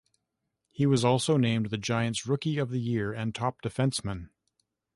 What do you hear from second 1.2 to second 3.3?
named the Giants' Rookie of the Year